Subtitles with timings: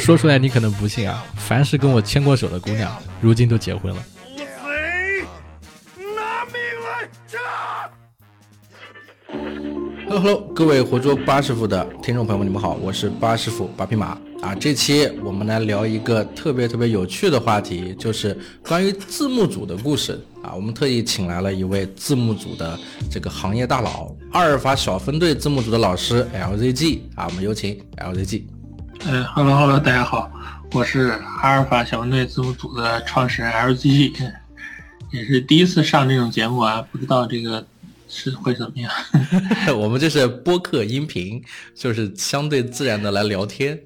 [0.02, 4.02] 说出来你可能不信啊，凡是跟我牵过手的姑娘，如今都结婚了。
[10.08, 14.52] Hello Hello，各位活捉八师傅的听众朋友们，你们好，我是八师傅八匹马啊。
[14.58, 18.36] 这期我们来聊一个特别特别有趣的话题，就是
[18.66, 20.52] 关于字幕组的故事啊。
[20.54, 22.76] 我们特意请来了一位字幕组的
[23.08, 27.26] 这个行业大佬，阿尔法小分队字幕组的老师 LZG 啊。
[27.28, 28.42] 我们有请 LZG。
[29.06, 30.30] 嗯，Hello Hello，大家好，
[30.72, 34.32] 我是阿尔法小分队字幕组的创始人 LZG，
[35.10, 37.64] 也是第一次上这种节目啊，不知道这个。
[38.12, 38.90] 是会怎么样？
[39.78, 41.40] 我们这是播客音频，
[41.76, 43.78] 就是相对自然的来聊天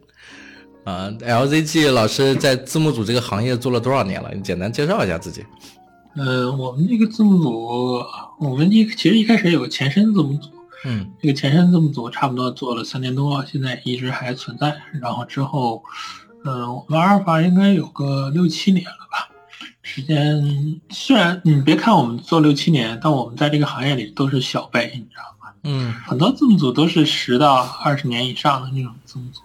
[0.85, 1.11] 啊。
[1.21, 4.31] LZG 老师在字幕组这个行业做了多少年了？
[4.35, 5.45] 你简单介绍一下自己。
[6.17, 8.03] 呃，我们这个字幕组，
[8.41, 10.49] 我们一其实一开始有个前身字幕组，
[10.85, 14.77] 嗯，这个前身字幕组差不多做了三年多，现在一直还存在。
[15.01, 15.83] 然后之后，
[16.45, 19.29] 嗯，我们阿尔法应该有个六七年了吧。
[19.83, 25.53] 时间虽然你别看我们做六七年，但我们在这个行业里都是小辈，你知道吗？
[25.65, 29.41] 嗯，很多字幕组都是十到二十年以上的那种字幕组。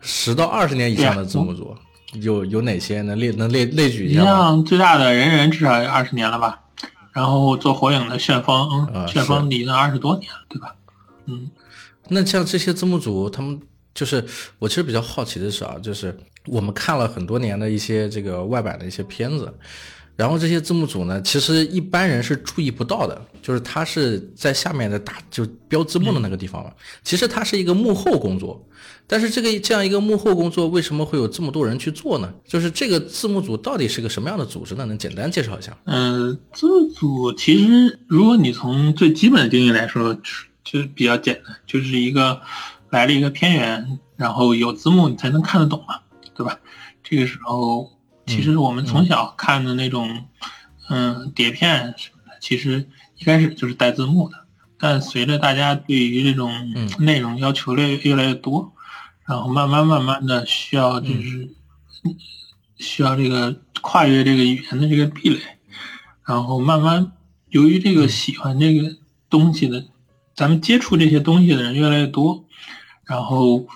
[0.00, 1.76] 十到二十年以上的字幕组
[2.14, 3.02] 有有哪些？
[3.02, 6.60] 能列能列列举一下你像最大的人人至少有二十年了吧？
[7.16, 10.76] 然后做火影的旋风，旋风离了二十多年了，对吧？
[11.24, 11.50] 嗯，
[12.08, 13.60] 那像这些字幕组，他们
[13.94, 14.24] 就是
[14.58, 16.16] 我其实比较好奇的是啊，就是。
[16.48, 19.52] 我们看了很多年的一些这个外版的一些片子，
[20.16, 26.70] 然后这些字幕组呢，其实一般人是注意不到的，就是他是在下面的打就标字幕的那个地方嘛。
[27.04, 28.66] 其实它是一个幕后工作，
[29.06, 32.32] 但是这个这样一个幕后工作为什么会有这么多人去做呢？
[32.46, 34.86] 就是这个字幕组到底是个什么样的组织呢？
[34.86, 35.76] 能简单介绍一下？
[35.84, 40.14] 嗯，字幕组其实如果你从最基本的定义来说，
[40.64, 42.40] 就是比较简单，就是一个
[42.88, 46.00] 来了一个片源，然后有字幕你才能看得懂嘛。
[46.34, 46.58] 对吧？
[47.02, 47.90] 这个时候，
[48.26, 50.26] 其实我们从小看的那种，
[50.88, 54.44] 嗯，碟片什么的，其实一开始就是带字幕的。
[54.78, 56.52] 但随着大家对于这种
[56.98, 58.72] 内容要求越越来越多，
[59.26, 61.48] 然后慢慢慢慢的需要就是
[62.76, 65.40] 需要这个跨越这个语言的这个壁垒，
[66.24, 67.12] 然后慢慢
[67.48, 68.96] 由于这个喜欢这个
[69.30, 69.84] 东西的，
[70.34, 72.44] 咱们接触这些东西的人越来越多，
[73.04, 73.66] 然后。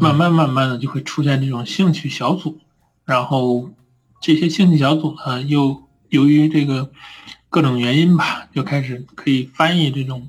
[0.00, 2.60] 慢慢慢慢的就会出现这种兴趣小组，
[3.08, 3.70] 然后
[4.20, 6.90] 这些兴趣小组呢，又由于这个
[7.48, 10.28] 各种原因吧，就开始可以翻译这种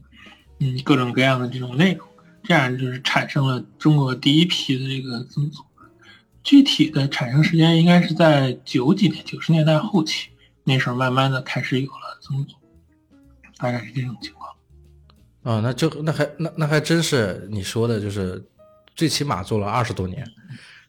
[0.59, 2.07] 嗯各种各样的这种内容，
[2.41, 5.61] 这样就是产生了中国第一批的这个字幕组。
[6.41, 10.29] 具体的产生时间应该是在九几年九十年代后期，
[10.63, 12.55] 那时候慢慢的开始有了字幕组，
[13.57, 14.49] 大概是这种情况。
[15.43, 18.41] 啊，那就那还那那还真是你说的，就是。
[18.95, 20.29] 最起码做了二十多年，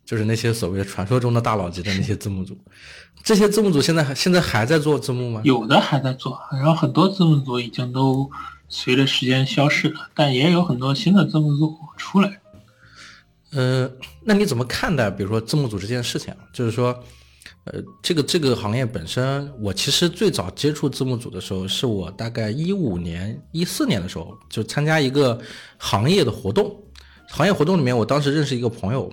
[0.04, 2.58] 就是那些所谓的传说中的大佬级的那些字幕组，
[3.22, 5.40] 这些字幕组现在还现在还在做字幕吗？
[5.44, 8.30] 有的还在做，然后很多字幕组已经都
[8.68, 12.40] 随着时间消逝了，但也有很多新的字幕组出来。
[13.52, 13.90] 呃，
[14.24, 16.32] 那你怎么看待比如说字幕组这件事情？
[16.52, 16.96] 就是说，
[17.64, 25.36] 呃，这个这个行业本身，我其实最早接触字幕组的时候，是我大概一五年、一四年的时候，就参加一个
[25.78, 26.80] 行业的活动。
[27.28, 29.12] 行业活动里面，我当时认识一个朋友，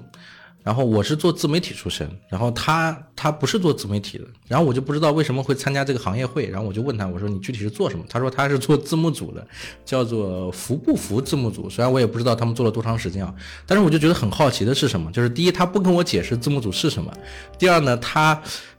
[0.68, 8.04] 然后我是做自媒体出身，然后他他不是做自媒体的，然后我就不知道为什么会参加这个行业会，然后我就问他，我说你具体是做什么？
[8.10, 9.48] 他说他是做字幕组的，
[9.86, 11.70] 叫做服不服字幕组。
[11.70, 13.34] 虽然我也不知道他们做了多长时间啊，
[13.66, 15.10] 但是我就觉得很好奇的是什么？
[15.14, 17.10] 就是第一，他不跟我解释字幕组是什么；
[17.58, 18.36] 第二呢，他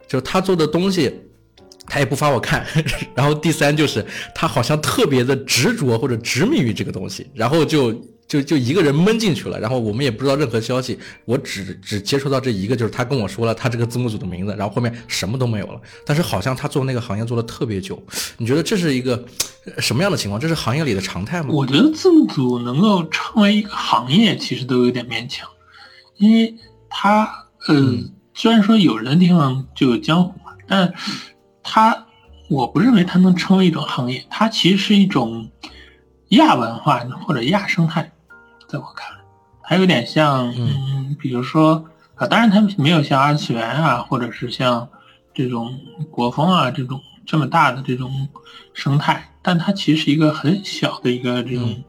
[0.06, 1.10] 就是他做的东西，
[1.86, 2.62] 他也不发我看；
[3.16, 7.98] 然后第三就是他好像特别的执着或者执迷于这个东西，然后就。
[8.28, 15.80] 就就一个人闷进去了，然后我们也不知道任何消息，我只只接触到这一个，就是他跟我说了他这个字幕组的名字，然后后面什么都没有了。
[16.04, 18.00] 但是好像他做那个行业做了特别久，
[18.36, 19.24] 你觉得这是一个
[19.78, 20.38] 什么样的情况？
[20.38, 21.48] 这是行业里的常态吗？
[21.52, 25.48] 我觉得字幕组能够成为一个行业，其实都有点勉强，
[26.18, 26.54] 因为
[26.90, 27.98] 他呃，
[28.34, 30.92] 虽然说有人的地方就有江湖嘛，但
[31.62, 32.06] 他
[32.50, 35.50] 我不认为他能成为一种行业，它其实是一种
[36.28, 38.12] 亚文化或者亚生态。
[38.68, 39.24] 在我看来，
[39.62, 41.82] 还有点像，嗯，比如说
[42.16, 44.86] 啊，当然它没有像二次元啊，或者是像
[45.32, 45.74] 这种
[46.10, 48.28] 国风啊这种这么大的这种
[48.74, 51.82] 生态，但它其实是一个很小的一个这种，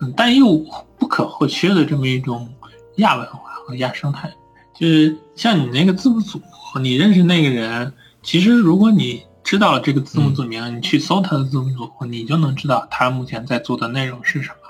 [0.00, 0.58] 嗯，但又
[0.98, 2.52] 不可或缺的这么一种
[2.96, 4.28] 亚文化和亚生态。
[4.74, 6.40] 就是像你那个字幕组，
[6.80, 7.92] 你认识那个人，
[8.24, 14.67] 其实如果你知道了这个字幕组名，你去搜他的字幕组，你就能知道他目前在做的内容是什么。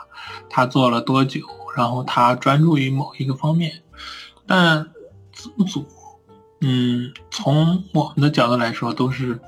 [0.49, 1.41] 他做了多久？
[1.77, 3.83] 然后他专注于某一个方面，
[4.47, 4.85] 但
[5.33, 5.87] 字幕组，
[6.61, 9.39] 嗯，从我们的角度来说，都是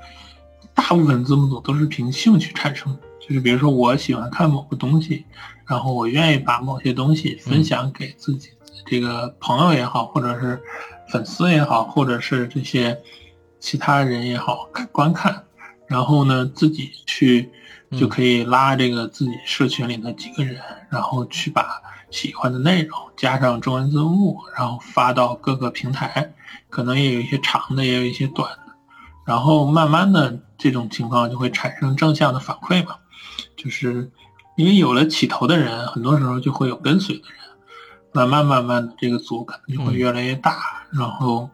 [0.73, 2.99] 大部分字幕组都是凭兴趣产生的。
[3.19, 5.25] 就是比如说，我喜欢看某个东西，
[5.67, 8.49] 然后我愿意把某些东西分享给自己
[8.85, 10.61] 这个朋友也好，或者是
[11.09, 12.97] 粉丝也好，或者是这些
[13.59, 15.43] 其他人也好看观看，
[15.85, 17.51] 然后呢，自己去
[17.97, 26.33] 就可以拉这个自己社群里的几个人，然后去把喜欢的内容加上中文字幕，然后发到各个平台，
[26.69, 28.73] 可能也有一些长的，也有一些短的，
[29.25, 32.95] 然后慢慢的这种情况就会产生正向的反馈嘛。
[33.55, 34.09] 就是
[34.55, 37.37] 因为有了起头的人，很多时候就会有跟随的人，
[38.13, 40.85] 慢慢慢慢的，这个组可能就会越来越大。
[40.91, 41.49] 然后，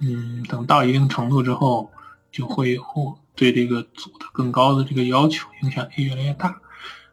[0.00, 1.90] 嗯，等到一定程度之后，
[2.30, 2.82] 就会有
[3.36, 6.60] 对这个组的更高的这个要求，影响力越来越大。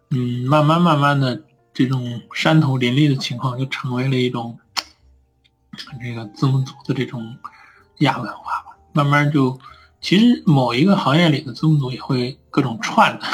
[0.10, 1.44] 嗯，慢慢慢慢的，
[1.74, 4.58] 这种山头林立的情况就成为了一种
[6.02, 7.38] 这个字幕组的这种
[8.00, 8.78] 亚文化吧。
[8.94, 9.60] 慢慢就，
[10.00, 13.20] 其实某一个行业里的字幕组也会各种串。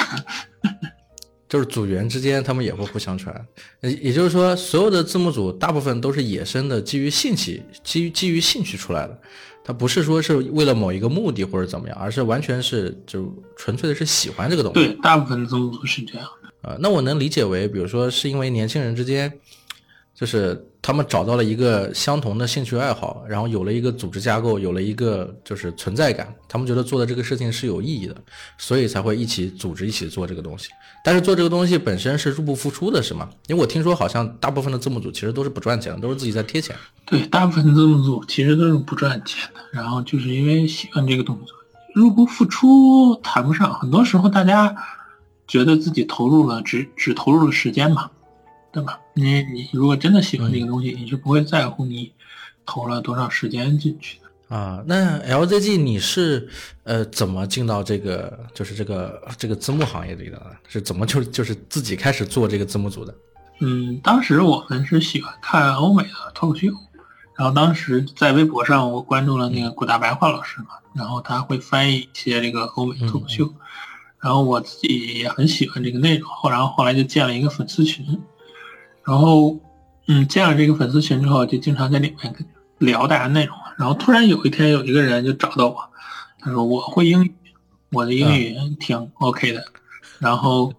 [1.49, 3.45] 就是组员之间，他们也会互相传。
[3.81, 9.19] 也也就是说，所有的字幕组大部分都是野生的，基于兴趣，基于基于兴趣出来的。
[9.63, 14.79] 他不是说是为了某一个目的或者怎么样，而是完全是就纯粹的是喜欢这个东西。
[14.79, 16.69] 对，大部分字幕组是这样的。
[16.69, 19.31] 啊，那我能理解为，比如说是因为年轻人之间。
[20.19, 26.27] 就是他们找到了一个相同的兴趣爱好，然后有了一个组织架构，有了一个就是存在感。
[26.45, 28.13] 他们觉得做的这个事情是有意义的，
[28.57, 30.67] 所以才会一起组织一起做这个东西。
[31.05, 33.29] 但是做这个东西本身是入不敷出的，是吗？
[33.47, 36.75] 因为我听说好像大部分的字幕组其实都是不赚钱的，都是自己在贴钱。
[37.05, 41.55] 对，大部分字幕组其实都是不赚钱的，然后就是因为喜欢这个动作，
[41.95, 43.73] 入不敷出谈不上。
[43.73, 44.75] 很多时候大家
[45.47, 48.11] 觉得自己投入了，只只投入了时间嘛。
[48.71, 48.99] 对吧？
[49.15, 52.11] 你你如果真的喜欢这个东西，你是不会在乎你
[52.65, 54.83] 投了多少时间进去的啊。
[54.85, 56.47] 那 LZG 你是
[56.83, 60.39] 呃怎么进到这个就是这个这个字幕行业里的？
[60.67, 63.15] 是怎么就就是自己开始做这个字幕组的？
[63.59, 66.67] 嗯，当时我们是喜欢看欧美的脱口秀，
[67.35, 73.51] 然后当时在微博上我关注了那个古大白话老师嘛，然后他会翻译一些这个欧美脱口秀，
[74.19, 78.05] 然后我自己也很喜欢这个内容，后然后后来就建了一个粉丝群。
[79.09, 79.57] 然后，
[80.07, 82.35] 嗯，建了这个粉丝群之后，就经常在里面
[82.77, 83.57] 聊大家内容。
[83.75, 85.89] 然后突然有一天，有一个人就找到我，
[86.39, 87.33] 他说我会英语，
[87.91, 89.65] 我的英语挺 OK 的。
[90.19, 90.71] 然后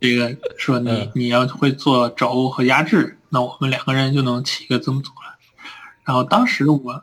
[0.00, 5.36] 这个说你你要会做轴和压制，那我们两个人就能起一个字幕组了。
[6.04, 7.02] 然后当时我，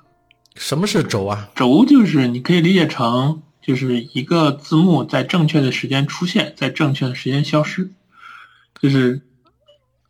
[0.55, 1.49] 什么是轴啊？
[1.55, 7.91] 轴就是你可以理解成就是一个字幕在正确的时间出现，在正确的时间消失，
[8.81, 9.23] 就是。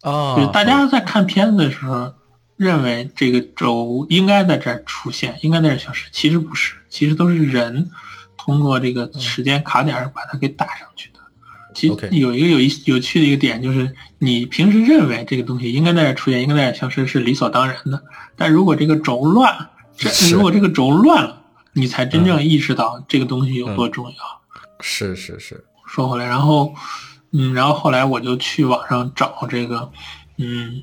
[0.01, 2.13] 啊，就是大家在看片子的时候，
[2.55, 7.89] 认为这个轴应该在这儿出现，应该在这儿消失，其实不是，其实都是人
[8.37, 11.19] 通过这个时间卡点把它给打上去的。
[11.73, 18.01] 其实有一个有一有趣的一个点，就是你平时认为这个东西应该在这儿出现，应该在这儿消失是理所当然的，
[18.35, 21.41] 但如果这个轴乱，这如果这个轴乱了，
[21.73, 24.13] 你才真正意识到这个东西有多重要。
[24.79, 26.73] 是是是，说回来，然后。
[27.31, 29.91] 嗯，然后后来我就去网上找这个，
[30.37, 30.81] 嗯，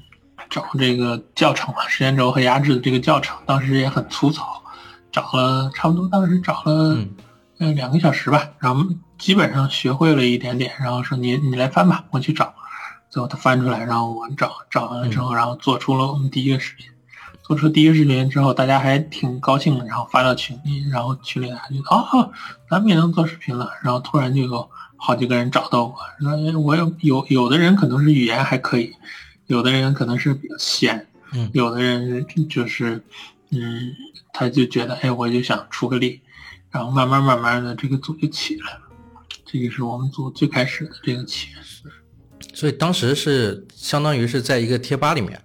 [0.48, 4.62] 找这个教程嘛，时间轴和压制的这个教程，当时也很粗糙，
[5.10, 6.96] 找了差不多，当时找了
[7.58, 8.86] 嗯两个小时吧，然后
[9.18, 12.54] 基本上学会了一点点，然后说你你来翻吧，我去找，
[13.10, 16.86] 最后他翻出来，然后我找找完了之后，然后做出了我们第一个视频，
[17.42, 22.30] 做出第一个视频之后，大家还挺高兴的，然后发到群里，然后群里大家就哦，
[22.70, 24.70] 咱们也能做视频了，然后突然就有。
[24.96, 28.92] 好几个人找到我说：“我有有有的人可能是语言还可以，
[29.46, 33.02] 有的人可能是比较闲，嗯，有的人就是，
[33.50, 33.94] 嗯，
[34.32, 36.20] 他就觉得，哎，我就想出个力，
[36.70, 38.80] 然后慢慢慢慢的这个组就起来了。
[39.44, 41.62] 这个是我们组最开始的这个起源。
[42.54, 45.40] 所以当时是相当于是在一个贴吧里面，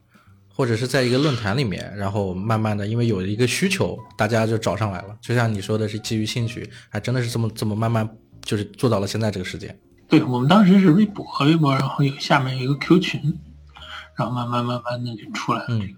[0.47, 5.17] 或者是在一个论坛里面，然后慢慢的因为有一个需求，大家就找上来了。
[5.21, 8.09] 就像你说的是基于兴趣，还真的是这么这么慢慢。”
[8.43, 9.77] 就是做到了现在这个时间。
[10.07, 13.39] 对我们当时是微博，微博，然后有下面有一个 Q 群，
[14.17, 15.67] 然后慢慢慢慢的就出来了。
[15.69, 15.89] 嗯。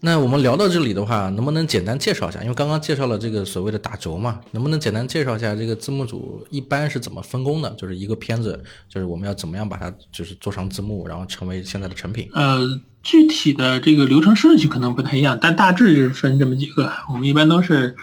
[0.00, 2.42] 那我们聊到这里的话，能不能简单介绍一下？
[2.42, 7.70] 因为刚刚介绍了这个所谓的打轴嘛，能不能简单介绍一下这个字幕组一般是怎么分工的？
[7.74, 12.28] 就是一个片子，就是我们要怎么样把它就是做上字幕，然后成为现在的成品？
[12.34, 12.60] 呃，
[13.02, 16.92] 具体的这个流程顺序可能不太一样，但大致就是分这么几个。
[17.08, 17.94] 我们一般都是。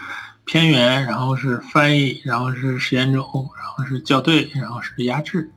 [0.44, 3.22] 片源，然后是翻译，然后是实验轴，
[3.56, 5.52] 然后是校对，然后是压制，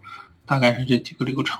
[0.45, 1.59] 大概是这几个流程。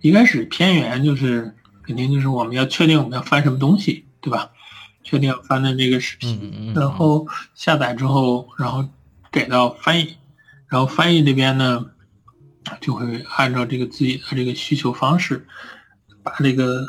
[0.00, 4.50] 一开始片源就是肯定就是我们要确定我们要翻什么东西，对吧？
[5.04, 8.86] 确定要翻的这个视频，然后下载之后，然后
[9.32, 10.16] 给到翻译，
[10.66, 11.86] 然后翻译这边呢，
[12.80, 15.46] 就会按照这个自己的这个需求方式，
[16.22, 16.86] 把这个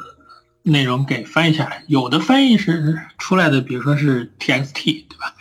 [0.64, 1.86] 内容给翻译下来。
[1.88, 5.34] 有的翻译是出来的，比如说是 TXT，对吧？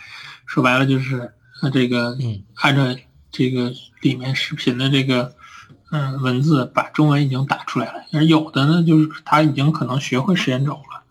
[0.49, 2.81] 说白了就是呃这个嗯按照
[3.31, 5.35] 这个里面视频的这个
[5.91, 11.03] 嗯文字把中文已经打出来了，而有的呢就是他已经可能学会时间轴了，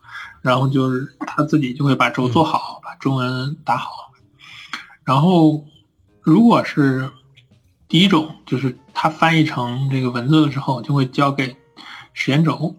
[0.43, 4.13] 然后就是他自己就会把轴做好，把中文打好。
[5.05, 5.65] 然后
[6.21, 7.09] 如果是
[7.87, 11.57] 第一种，就是他翻译成这个文字的时候，就会交给
[12.13, 12.75] 时间轴。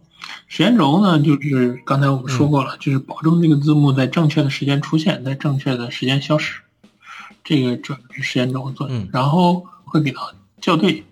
[0.49, 6.59] 时间轴呢，就是刚才我们说过了，就是保证这个字幕在正确的时间出现，在正确的时间消失。
[7.43, 8.97] 这个主要是时间轴的作用。
[8.97, 11.05] 嗯然后会给到校对，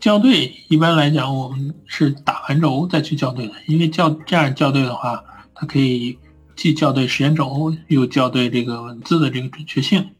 [0.00, 6.16] 校对一般来讲我们是打完轴再去校对的，因为校这样校对的话，它可以
[6.54, 10.10] 既校对时间轴，又校对这个文字的这个准确性。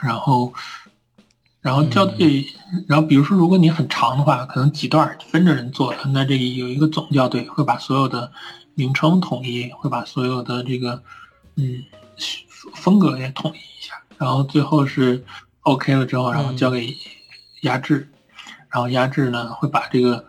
[0.00, 0.54] 然后，
[1.62, 2.46] 然后校对，
[2.88, 8.32] 然后比如说如果你很长的话，可能几段分着人做的，那这里有一个总校对，会把所有的
[8.74, 11.02] 名称统一，会把所有的这个
[11.56, 11.84] 嗯
[12.74, 15.22] 风格也统一一下，然后最后是
[15.60, 16.96] OK 了之后，然后交给
[17.60, 18.08] 压制，
[18.70, 20.24] 然后压制呢会把这个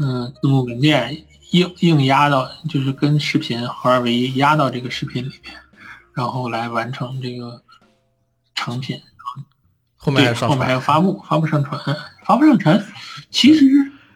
[0.00, 5.54] 嗯字幕文件硬硬压到，就是跟视频合二为一，压到这个视频里面，
[6.12, 7.62] 然后来完成这个
[8.56, 9.00] 成品。
[10.04, 11.80] 对，后面还有上后面还传有发布、发布上传、
[12.24, 12.84] 发布上传。
[13.30, 13.66] 其实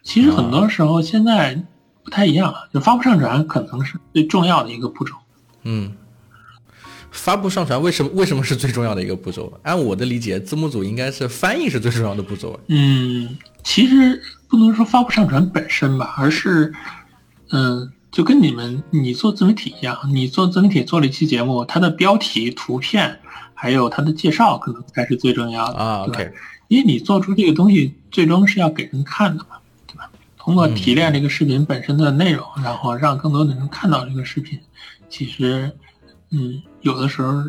[0.02, 1.62] 其实很多时候现在
[2.02, 5.14] 不太一样了，就发布上传可能是最重要的一个步骤。
[5.62, 5.93] 嗯，
[7.11, 9.52] 发布上传为什么为什么是最重要的一个步骤？
[9.62, 12.59] 按我的理解，字幕组应该是翻译是最重要的步骤。
[12.69, 16.73] 嗯，其实不能说发布上传本身吧，而是，
[17.50, 23.19] 嗯，就跟你们你做自媒体一样，你做自媒体做了一期节目，它的标题、图片
[23.66, 26.32] 还有它的介绍，可能才是最重要的啊对
[26.68, 29.58] 因为你做出这个东西，最终是要给人看的嘛，
[29.88, 30.08] 对吧？
[30.38, 34.56] 通过提炼这个视频本身的内容，然后让更多的人看到这个视频，
[35.08, 35.73] 其实，
[36.30, 37.42] 嗯，有的时候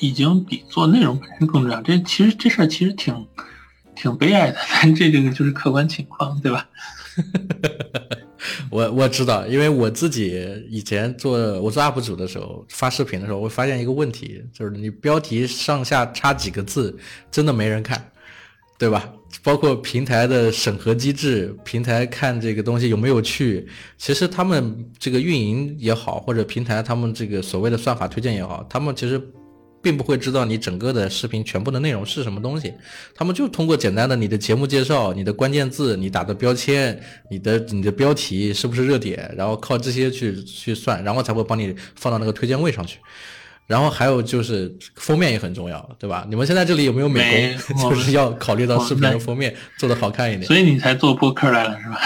[0.00, 1.80] 已经比做内容本身更重要。
[1.80, 3.26] 这其实这事儿其实挺
[3.94, 6.68] 挺悲哀的，但这这个就是客观情况，对吧？
[8.70, 16.96] 我我知道，因为我自己以前做我做 UP 主的时候，发视频的时候，我发现一个问题，就是你标题上下差几个字，
[17.30, 18.10] 真的没人看，
[18.78, 19.10] 对吧？
[19.42, 23.66] 包括平台的审核机制，平台看这个东西有没有趣，
[23.98, 29.20] 其实他们这个运营也好，或者平台他们这个所谓的算法推荐也好，他们其实
[29.84, 32.72] 并不会知道你整个的视频全部的内容是什么东西，
[33.14, 36.98] 他们就通过简单的你的节目介绍、你的关键字、你打的标签、
[37.30, 42.98] 你的你的标题是不是热点，然后靠这些去去算，然后才会帮你放到那个推荐位上去。
[43.66, 46.26] 然后还有就是封面也很重要，对吧？
[46.28, 47.90] 你们现在这里有没有美没工？
[47.90, 50.44] 就是要考虑到视频的封面做的好看一点。
[50.46, 51.98] 所以你才做播客来了，是吧？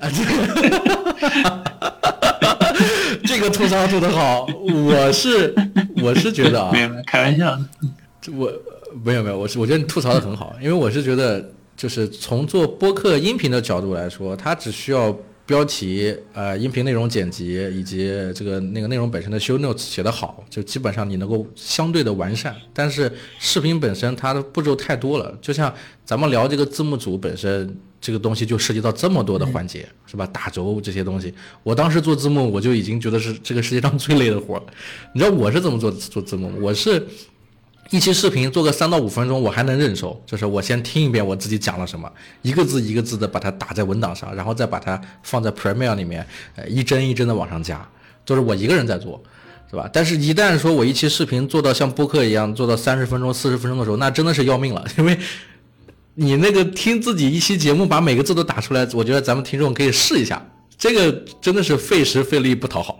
[0.00, 0.30] 啊，这个
[3.24, 4.46] 这个吐槽吐的好，
[4.86, 5.54] 我是
[6.02, 7.64] 我是觉得啊没，有没有，开玩笑的。
[8.36, 8.52] 我
[9.04, 15.14] 没有没有，我是我觉得你吐槽的很好，因为我是觉得就是从做播客音频的角度来说，它只需要
[15.46, 22.54] 标题、呃音频内容剪辑以及这个那个内容本身的 show notes 写得好，就基本上你能够相对的完善。
[22.72, 25.72] 但是视频本身它的步骤太多了，就像
[26.04, 27.76] 咱们聊这个字幕组本身。
[28.00, 30.26] 这个东西就涉及到这么多的环节，是吧？
[30.26, 31.32] 打轴这些东西，
[31.62, 34.62] 我当时做字幕，我就已经觉得是这个世界上最累的活儿。
[35.14, 36.52] 你知道我是怎么做做字幕？
[36.60, 37.02] 我是
[37.90, 42.10] 一期视频做个三到五分钟，我还能忍受，就是我先听一遍我自己讲了什么，
[42.42, 46.26] 一个字一个字的把它打在文档上，然后再把它放在 Premiere 里面，
[46.56, 47.86] 呃，一帧一帧的往上加，
[48.24, 49.22] 就是我一个人在做，
[49.70, 49.88] 是吧？
[49.92, 55.16] 但是，一旦说我一期视频做到像播客一样做到三十分钟、四十分钟的时候，那真的是要命了，因为
[56.14, 60.44] 你那个听自己一期节目把每个字都打出来，我觉得咱们听众可以试一下，
[60.78, 62.98] 这个真的是费时费力不讨好。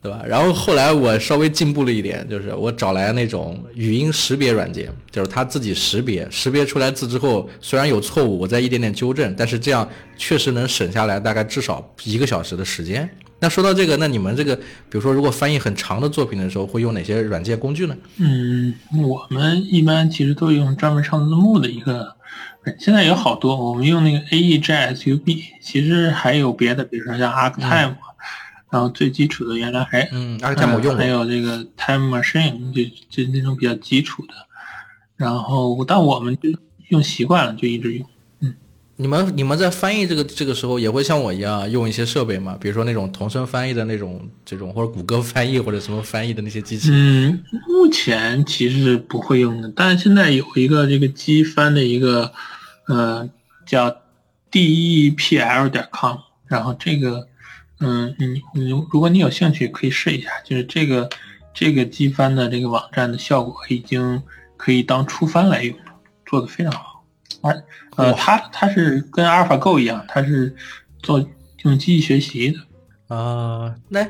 [0.00, 0.22] 对吧？
[0.26, 13.08] 然后后来我稍微进步了一点，就是我找来那种语音识别软件，就是它自己识别，识别出来字之后，虽然有错误，我再一点点纠正，但是这样确实能省下来大概至少一个小时的时间。
[13.40, 14.62] 那说到这个，那你们这个，比
[14.92, 17.96] 如说如果翻译很长的作品的时候，会用哪些软件工具呢？
[18.18, 22.16] 嗯，我们一般其实都用专门上字幕的一个，
[22.80, 27.94] 现在有好多，我们用那个 AEGSUB，其实还有别的，比如说像 Arctime，、
[28.70, 34.34] 然后最基础的原来还嗯还有这个 Time Machine，就就那种比较基础的，
[35.16, 36.50] 然后但我们就
[36.88, 38.06] 用习惯了，就一直用。
[38.40, 38.54] 嗯
[39.00, 42.58] 你们你们在翻译这个这个时候也会像我一样用一些设备吗？
[42.60, 46.90] 比如说那种同声翻译的那种这种，或者谷歌翻译或者什么翻译的那些机器？
[46.92, 52.32] 嗯，目前其实是不会用的，但是现在有一个这个机翻的一个，
[52.88, 53.30] 呃，
[53.64, 53.88] 叫
[54.50, 56.16] depl 点 com，
[56.48, 57.28] 然后这个，
[57.80, 61.08] 嗯，你你如果你有兴趣可以试一下，就是这个
[61.54, 64.22] 这个机翻的这个网站的效果已经
[64.56, 65.84] 可以当初翻来用了，
[66.26, 67.04] 做的非常好。
[67.40, 67.64] 而
[67.96, 70.54] 呃，它它是跟阿尔法 Go 一样，它是
[71.02, 71.24] 做
[71.62, 73.14] 用机器学习的。
[73.14, 74.06] 啊，那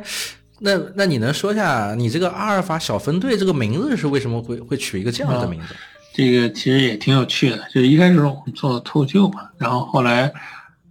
[0.59, 5.75] 那那你能说一下，你这个阿尔法小分队这个名字是为什么会会取一个这样的名字？
[6.15, 10.33] 这个其实也挺有趣的，就是一开始我们做脱口秀嘛，然后后来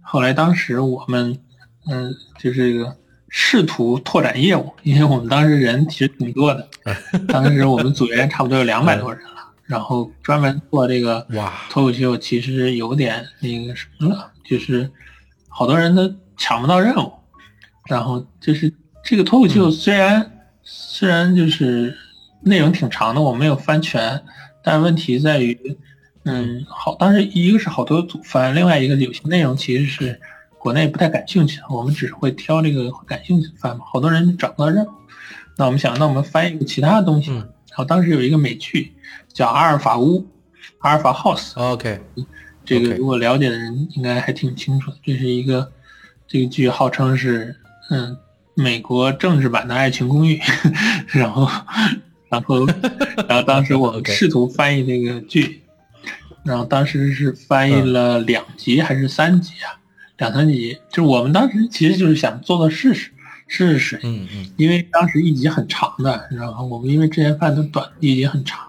[0.00, 1.38] 后来当时我们
[1.90, 2.96] 嗯，就是这个
[3.28, 6.68] 试图拓展业务，因为我们当时人其实挺多的，
[7.28, 9.34] 当时我们组员差不多有两百多人了。
[9.66, 14.90] 然后专门做这个哇脱口秀，其实有点那个什么了，就是
[15.46, 17.12] 好多人都抢不到任务。
[17.86, 18.72] 然后就是
[19.04, 20.30] 这个脱口秀虽然
[20.62, 21.94] 虽然就是
[22.40, 24.22] 内容挺长的，我没有翻全，
[24.64, 25.76] 但问题在于，
[26.24, 30.18] 嗯，好，当时一个是好多组翻，另外一个有些内容其实是
[30.68, 33.86] 国内不太感兴趣，我们只是会挑这个感兴趣的翻嘛。
[33.90, 34.90] 好多人找不到任务，
[35.56, 37.30] 那我们想，那我们翻一个其他的东西。
[37.32, 38.92] 然后当时有一个美剧。
[39.32, 40.26] 叫阿尔法屋，
[40.80, 41.52] 阿尔法 House。
[41.54, 42.00] OK，
[42.64, 44.92] 这个如果了解的人应该还挺清楚。
[45.02, 45.70] 这是一个
[46.26, 47.56] 这个剧号称是
[47.90, 48.16] 嗯
[48.54, 50.36] 美国政治版的《爱情公寓》，
[51.18, 51.48] 然后
[52.28, 52.66] 然后
[53.28, 55.62] 然后当时我 们试图翻译这个剧，
[56.44, 59.78] 然后当时是翻译了两集还是三集啊？
[60.18, 63.10] 两三集，就是我们当时其实就是想做做试试
[63.46, 63.98] 试试。
[64.02, 64.52] 嗯嗯。
[64.56, 68.60] 因为当时一集很长的，然后我们因为之前翻的短，一集很长。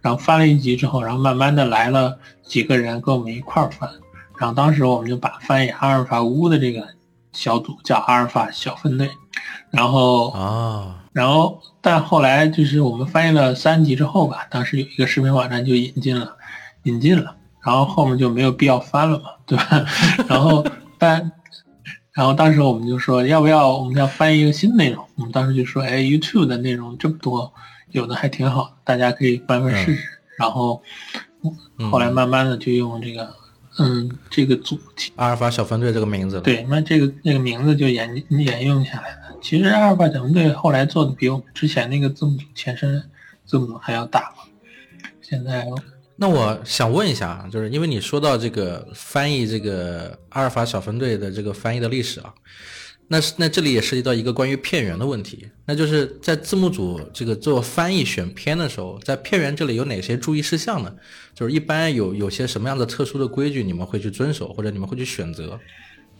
[0.00, 3.90] 然后翻了一集之后，然后慢慢的来了几个人跟我们一块儿翻，
[4.38, 6.86] 然后当时我们就把翻译阿尔法屋的这个
[7.32, 9.10] 小组叫阿尔法小分队，
[9.70, 16.36] 然后啊，然后但后来就是我们翻译了三集之后吧，当时有一个视频网站就引进了，
[16.84, 17.34] 引进了，
[17.64, 19.84] 然后后面就没有必要翻了嘛，对吧？
[20.28, 20.64] 然后
[20.98, 21.32] 但
[22.12, 27.52] 然后当时我们就说要不要我们要翻译一个新内容，我们当时就说哎，YouTube 的内容这么多。
[27.90, 30.08] 有的还挺好，大家可以翻翻试试。
[30.38, 30.82] 然后
[31.90, 33.34] 后来慢慢的就用这个，
[33.78, 34.78] 嗯，这个组
[35.16, 36.38] 阿尔法小分队这个名字。
[36.42, 39.34] 对，那这个那个名字就沿沿用下来了。
[39.40, 43.02] 其实阿尔法小分队后来做的比我们之前那个字母组前身
[43.46, 44.44] 字母组还要大嘛。
[45.22, 45.66] 现在，
[46.20, 52.34] 那我想问一下啊，就是因为你说到这个翻译这个阿尔法小分队的这个翻译的历史啊。
[53.10, 60.92] 那是那这里也涉及到一个关于片源的问题，那就是在字幕组这个做翻译选片的时候，在片源这里有哪些注意事项呢？
[61.34, 65.58] 就是一般有有些什么样的特殊的规矩你们会去遵守，或者你们会去选择？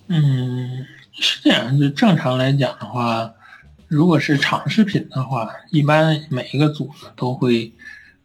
[0.07, 3.31] 嗯，是这样，就正常来讲的话，
[3.89, 7.71] 如果是长视频的话，一般每一个组都会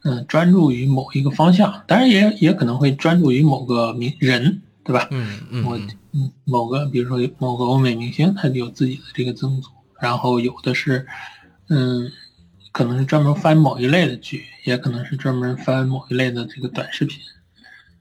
[0.03, 4.61] 嗯专注于某一个方向，当然也也可能会专注于某个名人。
[4.85, 5.07] 对吧？
[5.11, 5.79] 嗯嗯，我
[6.11, 9.69] 嗯某个，比如说某个欧美明星，他有自己的这个字幕组，
[10.01, 11.07] 然后有的是，
[11.69, 12.11] 嗯，
[12.73, 17.17] 可能是专门翻某一类的剧，也可能是专门翻某一类的这个短视频，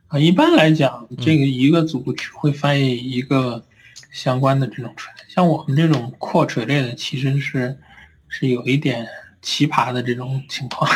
[0.08, 3.64] 啊，一般来讲，这个一个组只会翻译一个
[4.10, 7.78] 相关的这种垂，像我们这种扩垂类的，其实是
[8.26, 9.06] 是有一点
[9.40, 10.90] 奇葩的这种情况。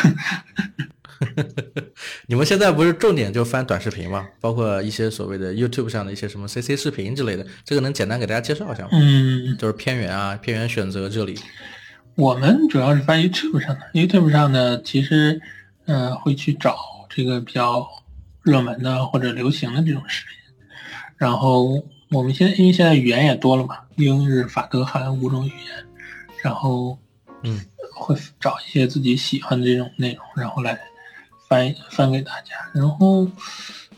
[2.27, 4.27] 你们现在不是重点就翻短视频吗？
[4.39, 8.89] 包括一些所谓的 YouTube 上的一些什么 CC 视频之类的，这个能简单给大家介绍一下吗？
[8.93, 11.39] 嗯，就是片源啊，片源选择这里。
[12.15, 15.41] 我们主要是翻 YouTube 上的，YouTube 上的其实，
[15.85, 16.77] 嗯，会去找
[17.09, 17.87] 这个比较
[18.43, 20.35] 热门的或者流行的这种视频。
[21.15, 25.85] 然后我们现在因为现在语言也多了嘛，英日法德韩五种语言，
[26.43, 26.99] 然后
[27.43, 27.59] 嗯，
[27.95, 30.77] 会找一些自己喜欢的这种内容，然后来。
[31.47, 33.29] 翻翻给大家，然后，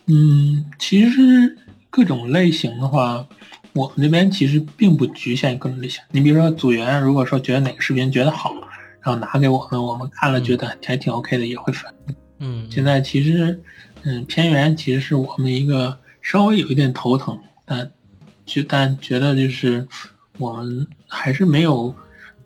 [0.06, 1.58] 嗯，其实
[1.90, 3.26] 各种类型的话，
[3.74, 6.02] 我们这边其实并不局限于各种类型。
[6.12, 8.54] 你比如说组员，如果说觉得哪个视频觉得好，
[9.02, 11.94] 然后拿给我们，我们看了觉得还挺 OK 的，也会翻。
[12.38, 13.60] 嗯，现在其实，
[14.04, 17.92] 嗯，片源其实是我们一个稍微有一点头疼，但
[18.46, 19.88] 就但觉得就是
[20.38, 21.94] 我们还是没有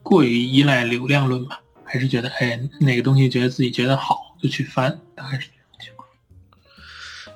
[0.02, 4.33] 过于依赖流量论吧，还是觉得哎哪个东西觉得自己觉得好。
[4.44, 6.06] 就去翻，大概是这种情况。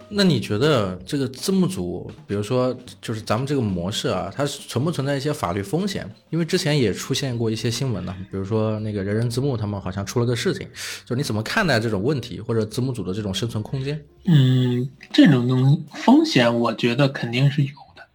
[0.09, 6.09] 那你觉得这个字幕组，比如说就是咱们这个模式啊，它存不存在一些法律风险？
[6.29, 10.67] 因为之前也出现过一些新闻呢，比如说那个人人字幕他们好像出了个事情，
[11.05, 14.03] 就是你怎么看待这种问题，或者字幕组的这种生存空间？
[14.25, 18.05] 嗯，这种东风险，我觉得肯定是有的，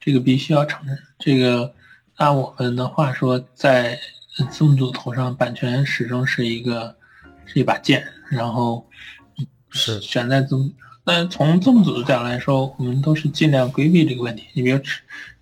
[0.00, 0.98] 这个必须要承认。
[1.18, 1.74] 这个
[2.16, 3.98] 按我们的话说，在
[4.50, 6.94] 字幕组头上，版权始终是一个
[7.48, 8.86] 是一把剑，然后
[9.70, 10.70] 是选在字幕。
[11.04, 14.44] 但从字幕组的角度来说，我们都是尽量规避这个问题。
[14.52, 14.78] 你比如，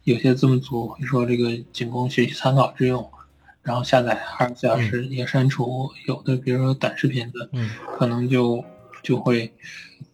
[0.04, 3.10] 有些字幕组会说这个仅供学习参考之用，
[3.62, 5.90] 然后下载二十四小时也删除。
[6.06, 8.64] 有的比如说短视频的，嗯，可能就
[9.02, 9.52] 就会，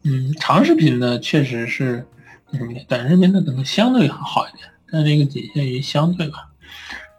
[0.05, 2.07] 嗯，长视频的确实是
[2.55, 6.49] 什么短视频的可能相对好一点，但这个仅限于相对吧。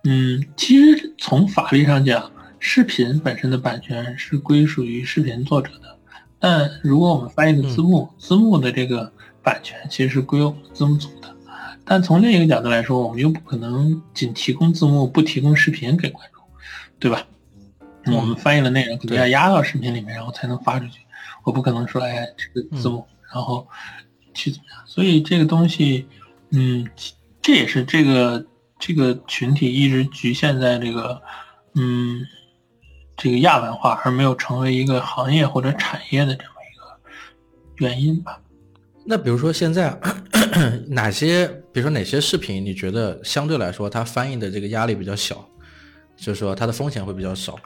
[0.06, 2.32] 嗯，其实从法律上讲，
[2.66, 6.00] 视频本身的版权是归属于视频作者的。
[6.40, 9.12] 但如果我们翻译的字幕，字幕的这个
[9.44, 11.36] 版权其实是归我们字幕组的。
[11.84, 16.42] 但从另一个角度来说，我们又不可能仅提供字幕不提供视频给观众，
[17.00, 17.28] 对吧？
[18.06, 21.02] 我们翻译的内容肯定要压到视频里面，然后才能发出去。
[21.44, 23.68] 我不可能说，哎，这个字幕，然后
[24.34, 24.82] 去怎么样？
[24.88, 26.08] 所以这个东西，
[26.52, 26.90] 嗯，
[27.42, 28.46] 这也是这个
[28.80, 31.22] 这个群体一直局限在这个，
[31.76, 32.26] 嗯。
[33.16, 38.40] 这个亚文化而没有成为一个行业或者产业的这么一个原因吧？
[39.06, 40.00] 那比如说现在
[40.88, 45.48] 哪些，比如说哪些视频，你觉得相对来说它翻译的这个压力比较小，
[46.16, 47.60] 就是说它的风险会比较少？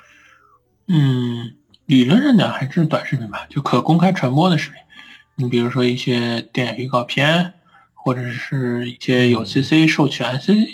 [0.87, 1.53] 嗯，
[1.85, 4.79] 理论上讲还是短视频吧，就可公开传播的视频。
[5.35, 7.53] 你比如说一些电影预告片，
[7.93, 10.67] 或者是一些有 CC 授权，C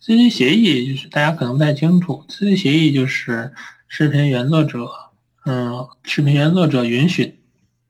[0.00, 3.52] CC 协议，就是大家可能不太清楚，CC 协议就是。
[3.88, 4.86] 视频原作者，
[5.46, 7.40] 嗯，视频原作者允许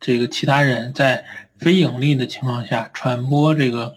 [0.00, 1.24] 这个其他人在
[1.58, 3.94] 非盈利的情况下传播这个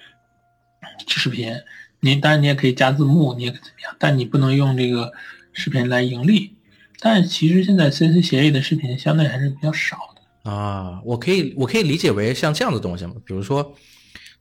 [1.08, 1.54] 视频。
[2.00, 5.14] 你当然你也可以加字幕，你也可以怎么样，但你不能用这个
[5.54, 6.56] 视频来盈利。
[7.00, 11.00] 但其实现在 CC 协议的视频相对还是比较少的啊。
[11.06, 13.14] 我可以我可以理解为像这样的东西吗？
[13.26, 13.76] 比如说。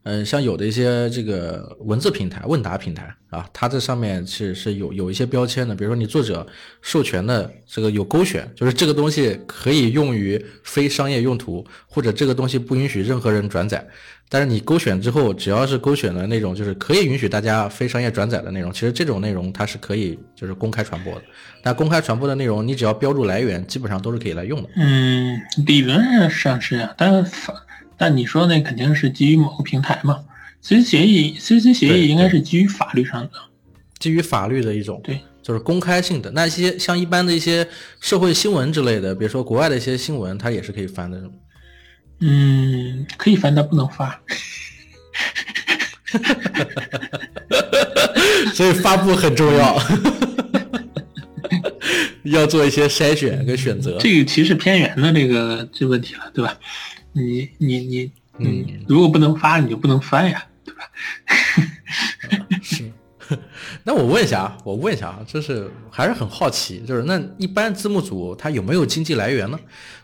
[0.02, 6.46] 嗯，像有的一些这个文字平台、问答平台啊，它这上面是是有有一些标签的，比如说你作者
[6.80, 13.86] 授权的这个有勾选，就是这个东西可以用于非商业用途，或者这个东西不允许任何人转载。
[14.30, 21.22] 但是你勾选之后，只要是勾选的那种，就是可以允许大家非商业转载的内容，其实这种内容它是可以就是公开传播的。
[21.62, 24.68] 那公开传播的内容，你只要标注来源，基本上都是可以来用的。
[24.76, 27.30] 嗯，理论上是这样，但是。
[28.00, 30.24] 但你说那肯定是基于某个平台嘛
[30.62, 33.32] ？CC 协议，CC 协议应该是基于法律上的，
[33.98, 36.30] 基于法律的一种，对，就是公开性的。
[36.30, 37.68] 那些像一般的一些
[38.00, 41.22] 社会新闻之类的，比如说国外的一些新闻，它也是可以翻的。
[42.20, 44.18] 嗯，可以翻，但不能发。
[48.54, 49.78] 所以发布很重要，
[52.24, 53.98] 要做一些筛选跟选择。
[54.00, 56.58] 这个其实偏远的这个这问题了，对吧？
[57.12, 60.80] 你你你你，如果不能发，你就不能翻呀，对吧？
[62.62, 62.90] 是。
[63.84, 69.58] 那我问一下啊，我问一下啊，就是还是很好奇，就是那一般字幕组它有没有经济来源呢？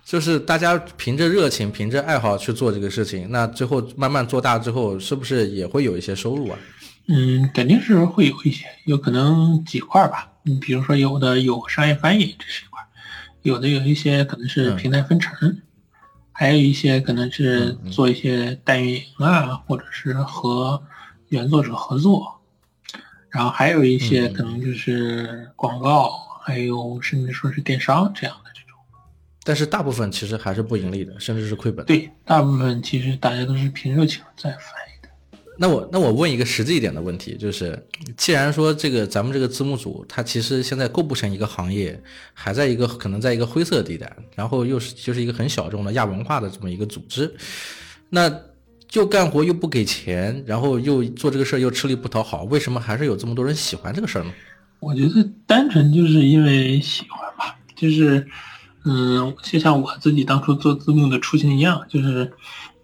[0.05, 6.59] 就是大家凭着热情、凭着爱好去做这个事情，那最后慢慢做大之后，是不是也会有一些收入啊？
[7.09, 10.31] 嗯，肯定是会有一些，有可能几块吧。
[10.45, 12.81] 你比如说，有的有商业翻译，这是一块；
[13.42, 15.33] 有的有一些可能是平台分成。
[16.38, 20.83] 还有一些可能是做一些代运营啊，或者是和
[21.31, 22.40] 原作者合作，
[23.31, 26.11] 然后还有一些可能就是广告，
[26.42, 28.79] 还有甚至说是电商这样的这种。
[29.44, 31.87] 但是大部分其实还是不盈利的，甚至是亏本。
[31.87, 34.86] 对，大部分其实大家都是凭热情在翻译。
[35.59, 37.83] 那我那我问一个实际一点的问题，就是
[38.16, 41.99] 既然说这个咱们这个字幕组，它其实现在构不成一个行业，
[42.35, 47.35] 还在一个可能在一个灰色地带，然后又是就是一个很小众的亚文化的这么一个组织，
[48.11, 48.31] 那
[48.87, 54.31] 就干活又不给钱，然后又做这个事儿又吃力不讨好，为什么还是有这么多人喜欢这个事儿呢？
[54.81, 58.27] 我觉得单纯就是因为喜欢吧，就是
[58.85, 62.31] 嗯，就像我自己当初做字幕的初心一样，就是。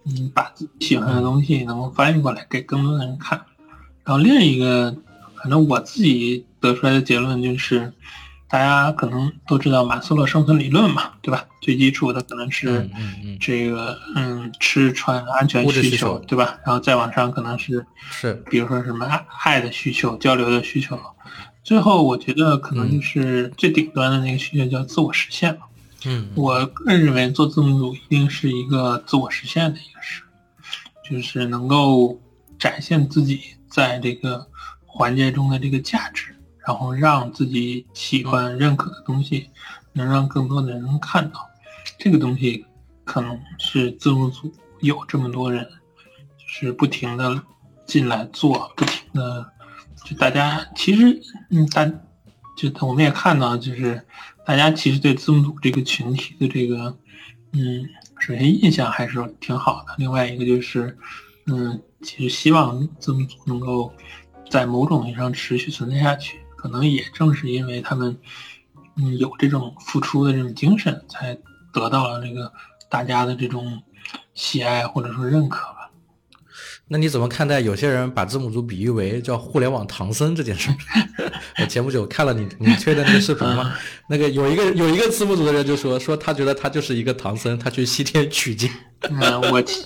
[0.05, 3.41] 嗯，把自己喜欢的东西能够翻译过来给更多的人看，
[4.03, 4.95] 然后另一个，
[5.41, 7.93] 反正我自己得出来的结论就是，
[8.49, 11.45] 大家可能都知道马斯洛生存理论嘛，对吧？
[11.61, 12.89] 最基础的可能是
[13.39, 16.59] 这个，嗯，吃穿安全需求，对吧？
[16.65, 20.99] 然后再往上可能是是，比如说什么爱爱的需求、交流的需求，
[21.63, 25.61] 最后我觉得可能就是最顶端的那个需求叫自我实现嘛。
[26.05, 30.21] 嗯，我个人认为做字幕组一定是一个自我实现的一个事。
[31.03, 32.17] 就是能够
[32.57, 34.47] 展现自己在这个
[34.85, 36.33] 环节中的这个价值，
[36.65, 39.49] 然后让自己喜欢、认可的东西
[39.91, 41.45] 能让更多的人能看到。
[41.99, 42.65] 这个东西
[43.03, 45.65] 可能是字幕组有这么多人，
[46.37, 47.43] 就是不停的
[47.85, 49.45] 进来做，不停的
[50.05, 51.85] 就大家其实嗯大
[52.55, 54.01] 就我们也看到，就是
[54.45, 56.97] 大家其实对字幕组这个群体的这个
[57.51, 57.89] 嗯。
[58.19, 60.97] 首先印象还是挺好的，另外一个就是，
[61.47, 63.91] 嗯，其实希望字幕组能够
[64.49, 66.39] 在某种意义上持续存在下去。
[66.55, 68.17] 可能也正是因为他们，
[68.95, 71.37] 嗯，有这种付出的这种精神，才
[71.73, 72.53] 得到了这个
[72.89, 73.83] 大家的这种
[74.33, 75.82] 喜爱或者说认可吧。
[76.93, 80.69] 那你怎么看待有些人把字母组比喻为叫互联网唐僧这件事？
[81.59, 83.73] 我前不久看了你你推的那个视频嘛，
[84.07, 88.69] 那个有一个有一个字幕组的人就说说他觉得他就是一个唐僧，他去西天取经。
[89.09, 89.83] 嗯，我其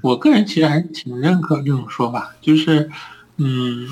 [0.00, 2.88] 我个人其实还是挺认可这种说法，就是
[3.38, 3.88] 嗯，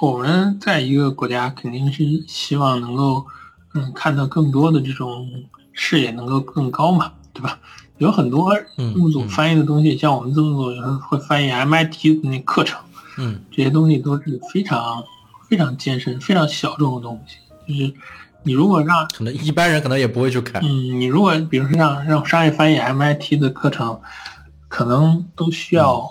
[0.00, 3.26] 我们在一个国家肯定是希望能够
[3.74, 5.28] 嗯看到更多的这种
[5.72, 7.58] 视野能够更高嘛，对吧？
[7.98, 12.80] 有很多字幕组翻译的东西，像我们字幕组有时候会翻译 MIT 的那课程，
[13.16, 15.02] 嗯，这些东西都是非常
[15.48, 17.38] 非常艰深、非常小众的东西。
[17.66, 17.92] 就是
[18.44, 24.00] 你如果让可能一般人可能也不会去看，嗯，你如果比如说让让商业翻译 MIT 的课程，
[24.68, 26.08] 可能都需要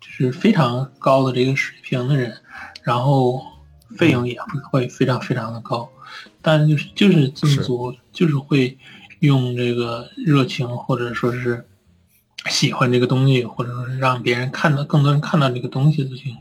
[0.00, 2.36] 就是非常高的这个水平的人，
[2.82, 3.42] 然后
[3.96, 4.38] 费用也
[4.70, 5.88] 会非常非常的高，
[6.42, 8.76] 但就是就是字幕组就是会。
[9.22, 11.64] 用这个热情，或者说是
[12.50, 16.36] 喜欢这个东西，或者说是让别人看到更多人看到这个东西的这种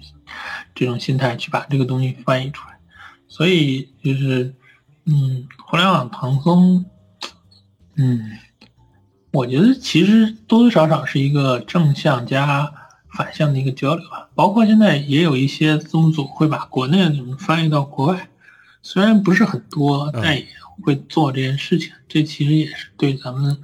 [0.73, 2.79] 这种心态去把这个东西翻译出来。
[3.27, 4.55] 所以就是，
[5.05, 6.83] 嗯，互联网唐僧，
[7.97, 8.31] 嗯，
[9.31, 12.73] 我觉得其实多多少少是一个正向加
[13.15, 14.27] 反向的一个交流吧。
[14.33, 18.29] 包括现在也有一些字幕组会把国内的内容翻译到国外，
[18.81, 20.47] 虽然不是很多，但也。
[20.81, 23.57] 会做这件事情，这其实也是对咱们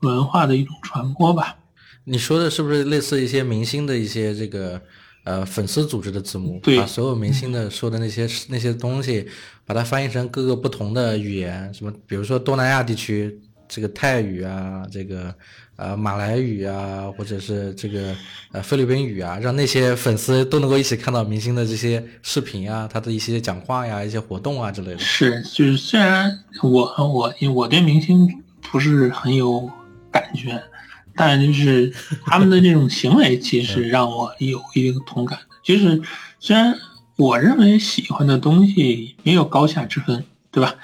[0.00, 1.56] 文化的一种传播吧。
[2.04, 4.80] 你说的是不是类似一些明星的一些这个
[5.24, 6.60] 呃粉丝组织的字幕？
[6.62, 9.26] 对，把所有明星的说的那些那些东西，
[9.64, 15.34] 把它翻译成各个不同的语言，什么比如说东南亚地区这个泰语啊，这个。
[15.76, 18.14] 呃，马来语啊，或者是这个
[18.52, 24.98] 呃菲律宾语啊，让那些粉丝都能够一起看到明星的这些视频啊，他的一些讲话呀，一些活动啊之类的。
[25.00, 26.30] 是，就是虽然
[26.62, 29.68] 我我我对明星不是很有
[30.12, 30.62] 感觉，
[31.16, 31.92] 但就是
[32.24, 35.56] 他们的这种行为，其实让我有一定同感的。
[35.64, 36.00] 就是
[36.38, 36.72] 虽然
[37.16, 40.76] 我认为喜欢的东西没有高下之分，对吧？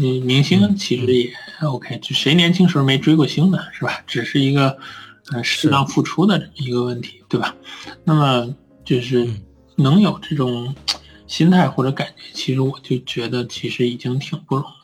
[0.00, 4.00] 你明星其实也 OK，就谁年轻时候没追过星呢，是吧？
[4.06, 4.78] 只是一个
[5.32, 7.52] 呃适当付出的一个问题，对吧？
[8.04, 9.28] 那么就是
[9.74, 10.72] 能有这种
[11.26, 14.77] 心态或者感觉，其实我就觉得其实已经挺不容易。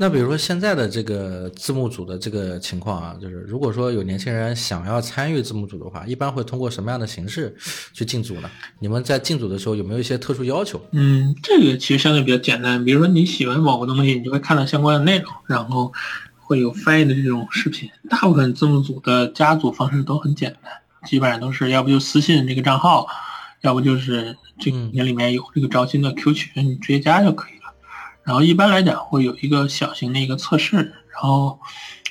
[0.00, 7.52] 那比如说现在的这个字幕组的这个情况啊，就是如果说有年轻人想要参与字幕组的话，一般会通过什么样的形式
[7.92, 8.48] 去进组呢？
[8.78, 10.80] 你们在进组的时候有没有一些特殊要求？
[10.92, 12.84] 嗯，这个其实相对比较简单。
[12.84, 15.92] 比如说你喜欢某个东西，你就会看到相关的内容，然后
[16.36, 17.90] 会有翻译的这种视频。
[18.08, 20.70] 大部分字幕组的加组方式都很简单，
[21.08, 23.08] 基本上都是要不就私信这个账号，
[23.62, 27.57] 要不就是这个里面有这个招新的 Q 群，你直接加就可以。
[28.28, 31.58] 然后一般来讲会有一个小型的一个测试，然后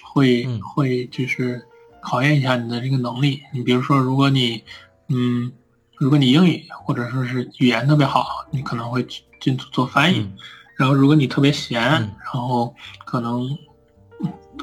[0.01, 1.63] 会会就是
[2.01, 3.39] 考验一下你的这个能力。
[3.53, 4.63] 你比如说，如果你
[5.09, 5.51] 嗯，
[5.95, 9.05] 如果你英语或者说是语言特别好，你可能会
[9.39, 10.27] 进组做翻译。
[10.75, 12.73] 然后如果你特别闲，然后
[13.05, 13.55] 可能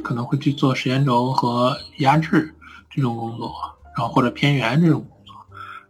[0.03, 2.53] 可能会去做时间轴和压制
[2.90, 3.55] 这种工作，
[3.97, 5.37] 然后或者偏圆这种工作。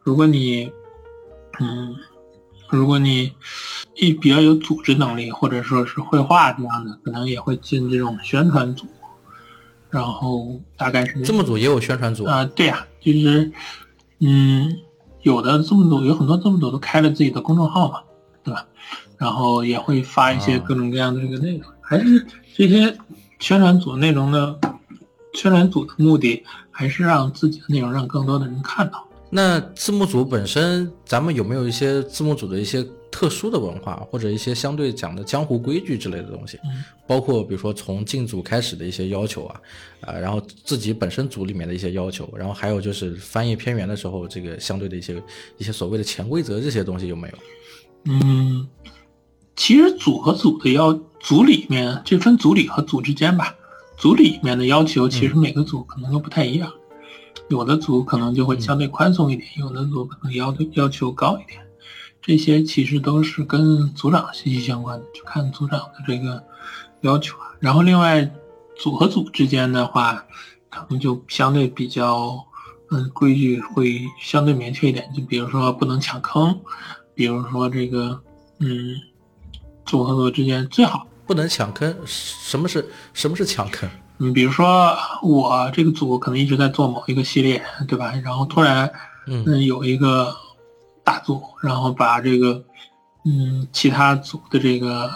[0.03, 0.71] 如果你
[1.59, 1.97] 嗯。
[2.75, 3.33] 如果你
[3.95, 8.87] 一比较有组织能力，或者说是绘画这样的，可能也会进这种宣传组。
[9.91, 12.45] 然后大概是这么组也有宣传组啊？
[12.45, 13.53] 对呀，就是，
[14.19, 14.77] 嗯，
[15.23, 18.01] 有的这么组有很多这么组都开了自己的公众号嘛，
[18.43, 18.67] 对吧？
[19.17, 21.71] 然后也会发一些各种各样的这个内容。
[21.81, 22.99] 还是这些
[23.39, 24.59] 宣传组内容的
[25.35, 29.07] 宣传组的目的，还是让自己的内容让更多的人看到。
[29.37, 36.57] 那字幕组本身，咱们有没有一些字幕组的一些特殊的文化，或者一些相对讲的江湖规矩之类的东西？
[37.05, 39.61] 包括比如说从进组开始的一些要求啊，
[40.03, 45.21] 啊，然后自己本身组里面的一些要求，然后还有就是翻译片源的时候，这个相对的一些
[45.59, 47.35] 一些所谓的潜规则这些东西有没有？
[48.05, 48.69] 嗯，
[49.57, 53.53] 其实组和组的要组里面这分组里和组之间吧，
[53.99, 56.73] 组里面的要求其实每个组可能都不太一样。
[57.49, 61.61] 有的组可能就会相对宽松一点，有的组可能要要求高一点。
[62.23, 66.43] 这些其实都是跟组长息息相关的，就看组长的这个
[67.03, 67.53] 要求啊。
[67.61, 68.31] 然后另外
[68.77, 70.25] 组和组之间的话，
[70.71, 72.43] 可能就相对比较，
[72.91, 75.07] 嗯，规矩会相对明确一点。
[75.15, 76.59] 就比如说不能抢坑，
[77.15, 78.23] 比如说这个，
[78.61, 78.97] 嗯，
[79.85, 81.95] 组和组之间最好不能抢坑。
[82.07, 83.87] 什么是什么是抢坑？
[84.19, 88.13] 嗯，比如说我这个组可能一直在做某一个系列，对吧？
[88.25, 88.91] 然后突然，
[89.27, 90.35] 嗯，有一个。
[91.07, 92.65] 大组，然后把这个，
[93.27, 95.11] 嗯，其他组的这个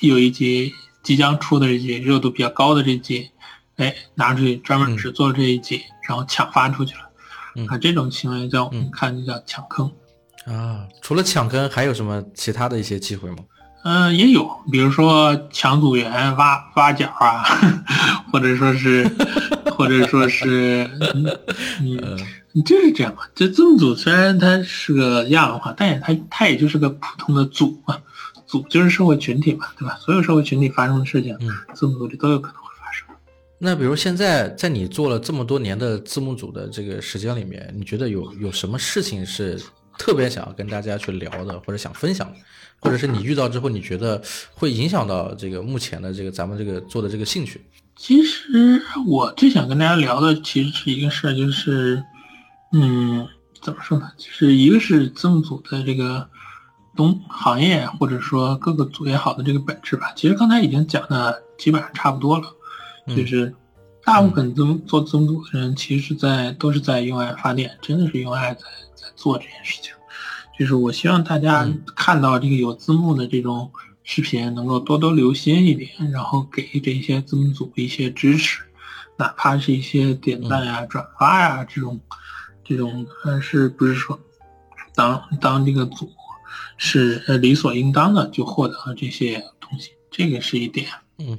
[0.00, 3.30] 有一集即将出的这集热度比较高的这集，
[3.76, 9.88] 哎，拿出去专门只做这一集，然后抢发出去了，啊，这种行为叫我们看就叫抢坑。
[10.46, 13.36] 啊，除了抢坑，还有什么其他的一些机会吗？
[13.84, 17.44] 嗯，也有，比如说抢组员、挖挖角啊，
[18.32, 19.08] 或者说是，
[19.76, 20.90] 或者说是，
[21.80, 22.18] 嗯。
[22.56, 23.22] 你就是这样嘛？
[23.34, 27.98] 这字幕组虽然它是个亚文化，但也它它也就是个普通的组嘛，
[28.46, 29.98] 组就是社会群体嘛，对吧？
[30.00, 33.04] 所有社会群体发生的事情，嗯，字幕组里都有可能会发生。
[33.58, 39.60] 那比如现在在你做了这么多年的字幕组的这个时间里面，你觉得有有什么事情是
[39.98, 42.32] 特别想要跟大家去聊的，或者想分享，
[42.84, 44.22] 或者是你遇到之后你觉得
[44.54, 47.60] 会影响到这个目前的这个咱们这个做的这个兴趣？
[47.96, 52.04] 其实我最想跟大家聊的其实是一个事儿，就是。
[52.76, 53.28] 嗯，
[53.62, 54.10] 怎么说呢？
[54.18, 56.28] 就是一个是字幕组的这个
[56.96, 60.12] 东行业，或者说各个组也好的这个本质吧。
[60.16, 62.44] 其实刚才已经讲的基本上差不多了，
[63.16, 63.54] 就是
[64.04, 68.62] 大部分字幕做字幕组的人，其实在都是在用爱发电，真的是用爱在
[68.96, 69.92] 在做这件事情。
[70.58, 73.70] 就是我希望大家看到这个有字幕的这种
[74.02, 78.62] 视频，能够多多留心一点，然后给这些字幕组一些支持，
[79.16, 82.00] 哪怕是一些点赞呀、转发呀这种。
[82.66, 84.18] 这种还是不是说，
[84.94, 86.10] 当当这个组
[86.78, 90.86] 是呃理所应当的就获得了这些东西，这个是一点。
[91.18, 91.36] 嗯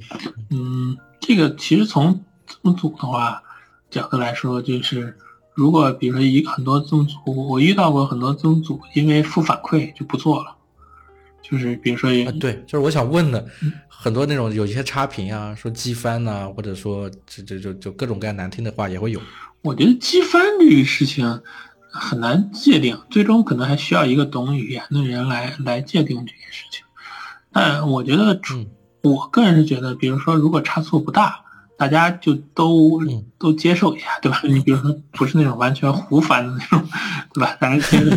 [0.50, 3.42] 嗯，这个其实从字幕组的话
[3.90, 5.18] 角度来说，就是
[5.56, 10.54] 如果比如说一很多字幕组，我遇到过很多字幕组，因为负反馈就不做了。
[11.40, 13.46] 就是比如说，对，就是我想问的，
[13.88, 19.20] 很多那种有一些差评啊，说机翻呐，或者说这这就就各种各样难听的话也会有。
[19.62, 21.40] 我觉得机翻这个事情
[21.88, 26.84] 很难界定，最终可能还需要一个懂语言的人来来界定这件事情。
[27.50, 28.38] 但我觉得，
[29.02, 31.45] 我个人是觉得，比如说，如果差错不大，
[31.76, 33.00] 大家就都
[33.38, 34.40] 都接受一下，对吧？
[34.44, 36.88] 你比如说，不是那种完全胡翻的那种，
[37.34, 37.56] 对吧？
[37.60, 38.10] 大家接受，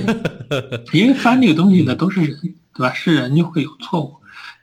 [0.93, 2.39] 因为翻这个东西呢，都是人，
[2.73, 2.93] 对吧？
[2.93, 4.15] 是人就会有错误，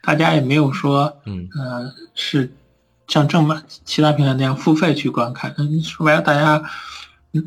[0.02, 2.52] 大家也没有说，嗯，呃，是。
[3.08, 6.60] 像正版其他平台那样付费去观看，嗯，说白了，大家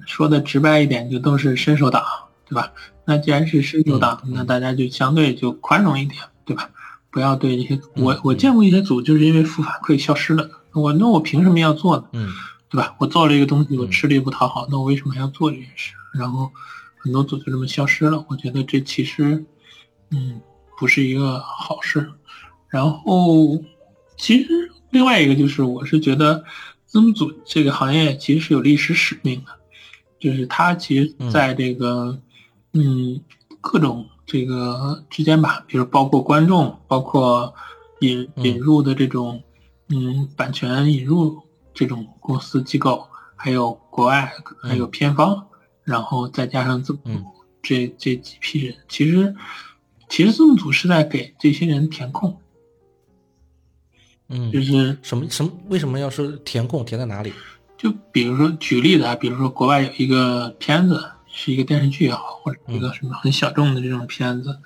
[0.06, 2.02] 说的直白一点，就都是伸手党，
[2.48, 2.72] 对吧？
[3.04, 6.70] 那既然是伸手党，那大家就相对就宽容一点，对吧？
[7.12, 10.50] 不要对这些我我见过一些组，就是因为负反馈消失了。
[10.80, 12.06] 我那我凭什么要做呢？
[12.14, 12.30] 嗯，
[12.70, 12.96] 对吧？
[13.00, 15.94] 我做了一个东西，我吃力不讨好，那我为什么还要做这件事？
[16.14, 16.52] 然后
[16.98, 18.26] 很多组就这么消失了。
[18.30, 19.44] 我觉得这其实，
[20.12, 20.42] 嗯，
[20.78, 22.10] 不是一个好事。
[22.70, 23.62] 然后
[24.18, 24.72] 其实。
[24.92, 26.44] 另外一个就是，我是觉得
[26.88, 29.52] 字幕组这个行业其实是有历史使命的，
[30.20, 32.20] 就是它其实在这个
[32.74, 33.22] 嗯
[33.62, 37.54] 各种这个之间吧，比如包括观众，包括
[38.00, 39.44] 引引入的这种
[39.90, 41.42] 嗯版权引入
[41.74, 45.48] 这种公司机构，还有国外还有片方，
[45.84, 47.22] 然后再加上字幕
[47.62, 49.36] 这这几批人，其实
[50.08, 52.40] 其实字幕组是在给这些人填空。
[54.30, 55.52] 嗯，就是什么什么？
[55.70, 56.86] 为什么要说填空？
[56.86, 57.34] 填在哪里？
[57.78, 64.60] 就比如说举例子啊，比如说国外有一个片子，是一个电视剧也好，或者一个什么很小众的这种片子，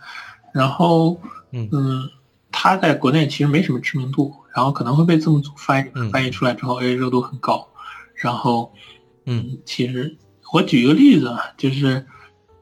[0.54, 1.18] 然后
[1.52, 2.10] 嗯嗯，
[2.64, 7.68] 它在国内其实没什么知名度，然后可能会被字幕组翻译翻译出来之后，哎，热度很高。
[8.16, 8.72] 然后
[9.26, 10.18] 嗯，其实
[10.54, 12.06] 我举一个例子啊，就是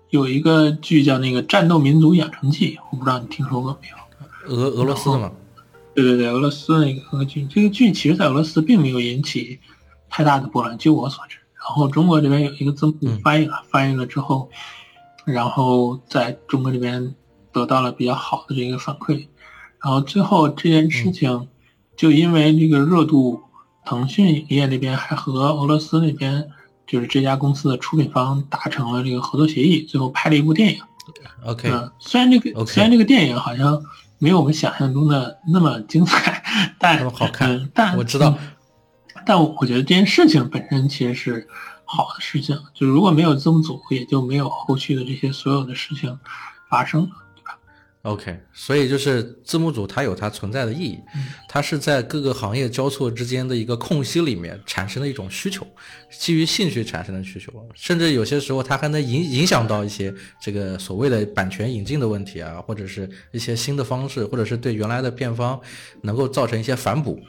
[0.09, 4.55] 有一个剧叫那个《战斗民族养成记》，我不知道你听说过没有？
[4.55, 5.31] 俄俄罗斯的吗？
[5.93, 9.59] 对对对，俄罗斯的一个歌剧，这个剧其实，在俄罗斯并没有引起
[10.09, 11.37] 太大的波澜，据我所知。
[11.53, 14.49] 然后中国这边有一个字幕翻译了，翻译了之后，
[15.25, 17.13] 然后在中国这边
[17.51, 19.27] 得到了比较好的这个反馈。
[19.83, 21.47] 然后最后这件事情，
[21.95, 23.41] 就因为这个热度，
[23.85, 26.49] 腾讯影业那边还和俄罗斯那边，
[26.85, 30.81] 就是这家公司的出品方达成了这个合作协议，最后拍了一部电影。
[31.45, 33.81] OK，嗯，虽然这个虽然这个电影好像。
[34.23, 36.43] 没有我们想象中的那么精彩，
[36.77, 37.71] 但好看。
[37.73, 38.37] 但我知道，
[39.25, 41.47] 但我觉得这件事情本身其实是
[41.85, 42.55] 好的事情。
[42.75, 46.19] 就如果没有字幕组，也就没有后续的这些所有的事情
[46.69, 47.09] 发生？
[48.03, 50.99] OK，所以就是字幕组它有它存在的意义，
[51.47, 55.67] 它是在各个行业交错之间的一个空隙里面产生的一种需求，
[56.09, 65.61] 基于兴趣产生的需求，甚至有些时候它还能影影响到一些这个所谓的版权引进的问题啊，或者是一些新的方式，或者是对原来的片方
[66.01, 67.19] 能够造成一些反哺。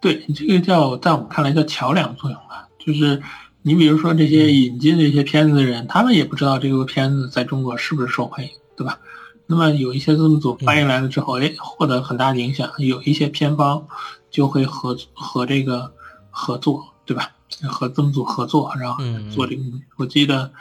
[0.00, 3.20] 对，这个叫在我们看来叫桥梁作用吧，就是
[3.62, 9.00] 你比如说这些引进这些片子的人，他们也不知道这个片子在中国是不是受欢迎，对吧？
[9.46, 13.86] 那么有一些字幕组翻译来了之后，哎，获得很大的影响，有一些偏方
[14.30, 15.92] 就会和和这个
[16.30, 17.30] 合作，对吧？
[17.70, 19.62] 和字幕组合作，然后嗯做这个。
[19.96, 20.52] 我记得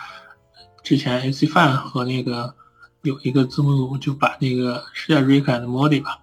[0.83, 2.53] 之前 AC Fan 和那个
[3.01, 6.19] 有一个字幕组就把那个是叫 Rick and Morty 吧，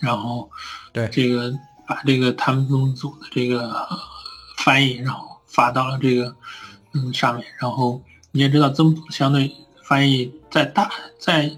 [0.00, 0.50] 然后
[0.92, 1.54] 对这个
[1.86, 3.98] 把这个他们字幕组的这个呃
[4.56, 6.34] 翻译，然后发到了这个
[6.92, 8.02] 嗯上面，然后
[8.32, 9.54] 你也知道字幕组相对
[9.84, 11.56] 翻译在大在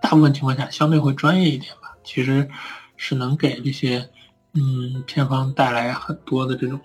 [0.00, 2.48] 大部分情况下相对会专业一点吧，其实
[2.96, 4.08] 是能给这些
[4.54, 6.80] 嗯片方带来很多的这种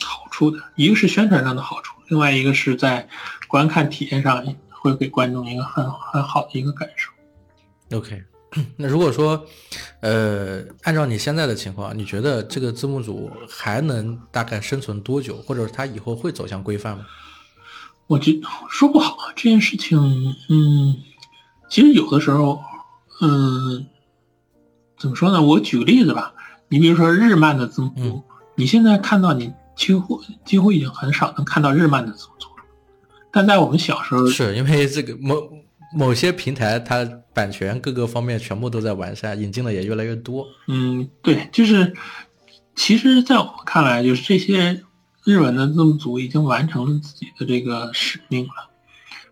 [0.00, 3.08] 好处的，一个是宣传上的好处，另外一个是在
[3.48, 7.10] 观看体验上会给观众一个很很好的一个感受。
[7.96, 8.22] OK，
[8.76, 9.46] 那如果说，
[10.00, 17.06] 呃，按照你现在的情况，你觉得这个字幕组还能大概生存多久，或者是它以后会走向规范吗？
[18.08, 18.32] 我觉
[18.68, 19.98] 说不好这件事情，
[20.48, 20.96] 嗯，
[21.72, 22.60] 其实有的时候，
[23.22, 23.86] 嗯，
[24.98, 25.40] 怎么说呢？
[25.40, 26.34] 我举个例子吧，
[26.68, 28.22] 你比如说日漫的字幕
[28.56, 32.64] 你现在看到你几乎几乎已经很少能看到日漫的字幕组了，
[33.32, 35.34] 但在我们小时候，是因为这个某
[35.96, 40.46] 某些平台它版权各个方面全部都在完善，引进的也越来越多。
[40.68, 41.94] 嗯，对，就是
[42.76, 44.82] 其实，在我们看来，就是这些
[45.24, 48.68] 日文的字幕组已经完成了自己的这个使命了。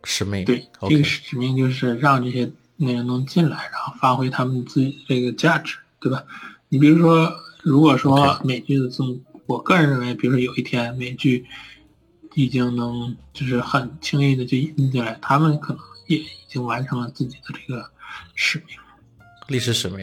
[0.05, 6.25] 使命对，这个使命就是让这些内容能进来，然后发挥他们自己这个价值，对吧？
[6.69, 7.33] 你比如说，
[7.63, 11.45] 如果说美剧的字幕，我个人认为，比如说有一天美剧
[12.35, 17.91] 已经能就是很轻易的就引进进来，他们可能也已经完成了自己的这个
[18.35, 18.77] 使命。
[19.49, 19.99] 历史使命。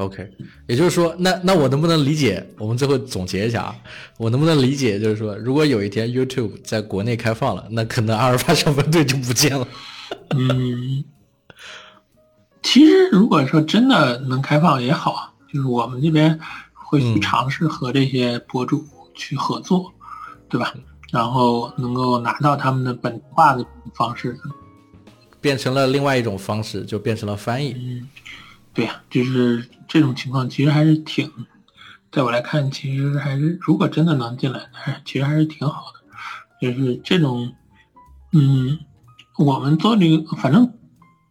[0.00, 0.26] OK，
[0.66, 2.44] 也就是说，那那我能不能理解？
[2.58, 3.76] 我们最后总结一下啊，
[4.16, 4.98] 我能不能理解？
[4.98, 9.68] 就是说，如果有一天 YouTube 在国内开放了，那可能阿尔法小分队就不见了。
[10.30, 11.04] 嗯，
[12.62, 16.40] 其实如果说真的能开放也好啊，就是我们这边
[16.72, 18.82] 会去嗯尝试和这些博主
[19.14, 19.92] 去合作，
[20.48, 20.72] 对吧？
[21.12, 23.62] 然后能够拿到他们的本化的
[23.94, 24.34] 方式。
[25.42, 27.72] 变成了另外一种方式，就变成了翻译。
[27.72, 28.08] 嗯，
[28.72, 31.30] 对呀、就是这种情况其实还是挺，
[32.12, 36.00] 在我来看，其实还是如果真的能进来，还其实还是挺好的。
[36.60, 37.54] 就是这种，
[38.32, 38.78] 嗯，
[39.38, 40.72] 我们做这个，反正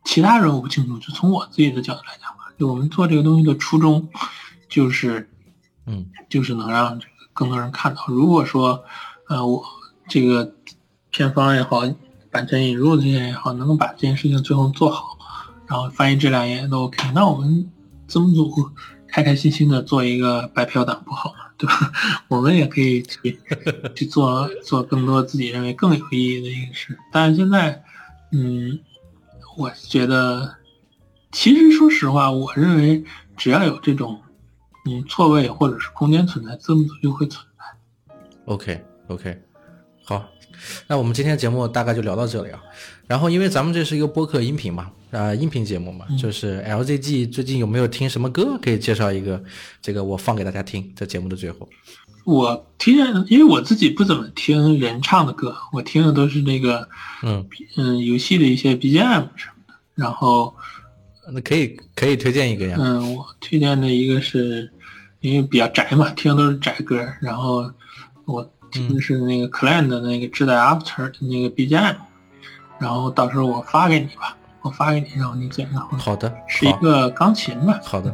[0.04, 4.10] 其他人我不清楚，就从我自己的角度来讲吧，就我们做这个东西的初衷，
[4.68, 5.30] 就是
[5.86, 8.04] 嗯就是能让这个更多人看到。
[8.08, 8.84] 如果说，
[9.28, 9.64] 呃，我
[10.08, 10.56] 这个
[11.12, 11.84] 片方也好，
[12.32, 15.16] 版权引入这些也好，能够把这件事情最后做好，
[15.70, 17.70] 然后翻译质量也都 OK，那我们
[18.08, 18.72] 字幕组
[19.08, 21.40] 开开心心的做一个白嫖党不好吗？
[21.58, 21.92] 对吧？
[22.28, 23.40] 我们也可以去
[23.94, 26.98] 去做做更多自己认为更有意义的一个事。
[27.12, 27.84] 但是现在，
[28.32, 28.80] 嗯，
[29.58, 30.56] 我觉得，
[31.32, 33.04] 其实说实话，我认为
[33.36, 34.22] 只要有这种
[34.86, 38.16] 嗯错位或者是空间存在，字幕组就会存在。
[38.46, 39.42] ，OK OK，
[40.06, 40.26] 好，
[40.88, 42.60] 那我们今天节目大概就聊到这里啊。
[43.10, 48.56] 然后，因为咱们这是一个播客音频嘛，啊、音频节目嘛，就是 LZG 最近有没有听什么歌？
[48.62, 49.44] 可以介绍一个，
[49.82, 51.68] 这个我放给大家听，在节目的最后。
[52.24, 56.88] 我听见，因为我自己不怎么听人唱的歌，我听的都是那个
[57.24, 57.44] 嗯，
[57.78, 59.74] 嗯游戏的一些 BGM 什么的。
[59.96, 60.54] 然后
[61.34, 62.78] 那可以可以推荐一个呀。
[62.80, 64.72] 嗯，我推荐的一个是，
[65.22, 67.04] 因为比较宅嘛，听的都是宅歌。
[67.22, 67.72] 然后
[68.26, 71.96] 我听的是那个 Clan 的那个《智代 After》的那个 BGM。
[72.80, 75.70] 然后到时候我发给你吧，我发给你，然后你剪。
[75.74, 77.80] 好的，是一个钢琴吧。
[77.84, 78.14] 好的，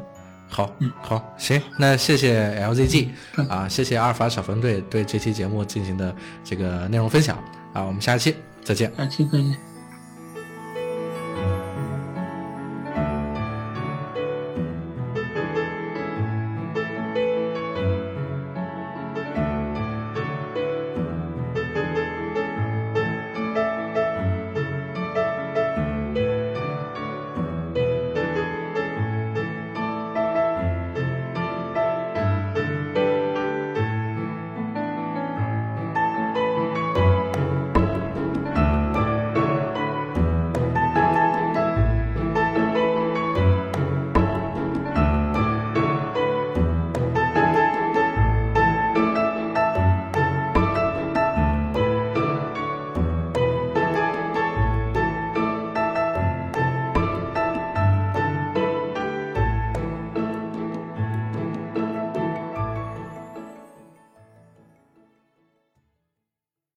[0.49, 6.13] 好，嗯好，行，那谢谢 LZG 嗯啊，谢谢阿尔法小分队对这期节目进行的
[6.43, 7.37] 这个内容分享
[7.73, 8.91] 啊，我们下期再见。
[8.97, 9.74] 下期再见。